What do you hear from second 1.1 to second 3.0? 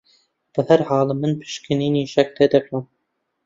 من پشکنینی شەکرە دەکەم